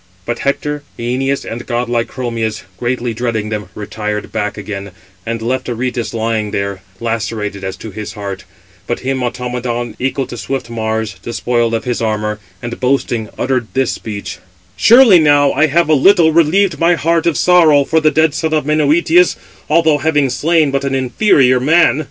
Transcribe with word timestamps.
But 0.25 0.39
Hector, 0.39 0.81
Æneas, 0.97 1.45
and 1.45 1.67
godlike 1.67 2.07
Chromius, 2.07 2.63
greatly 2.79 3.13
dreading 3.13 3.49
them, 3.49 3.69
retired 3.75 4.31
back 4.31 4.57
again, 4.57 4.89
and 5.27 5.43
left 5.43 5.67
Aretus 5.69 6.11
lying 6.11 6.49
there, 6.49 6.81
lacerated 6.99 7.63
as 7.63 7.75
to 7.77 7.91
his 7.91 8.13
heart; 8.13 8.43
but 8.87 9.01
him 9.01 9.19
Automedon, 9.21 9.93
equal 9.99 10.25
to 10.25 10.37
swift 10.37 10.71
Mars, 10.71 11.17
despoiled 11.21 11.75
of 11.75 11.83
his 11.83 12.01
armour, 12.01 12.39
and, 12.63 12.79
boasting, 12.79 13.29
uttered 13.37 13.67
this 13.75 13.91
speech: 13.91 14.39
"Surely 14.75 15.19
now 15.19 15.51
I 15.51 15.67
have 15.67 15.87
a 15.87 15.93
little 15.93 16.33
relieved 16.33 16.79
my 16.79 16.95
heart 16.95 17.27
of 17.27 17.37
sorrow 17.37 17.83
for 17.83 17.99
the 18.01 18.09
dead 18.09 18.33
son 18.33 18.55
of 18.55 18.65
Menœtius, 18.65 19.35
although 19.69 19.99
having 19.99 20.31
slain 20.31 20.71
but 20.71 20.83
an 20.83 20.95
inferior 20.95 21.59
man." 21.59 21.99